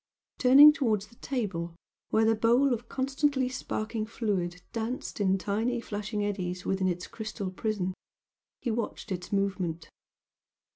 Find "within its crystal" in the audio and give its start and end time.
6.65-7.51